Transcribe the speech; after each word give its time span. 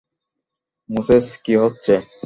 Moses, 0.89 1.25
কী 1.43 1.53
হচ্ছে? 1.63 1.93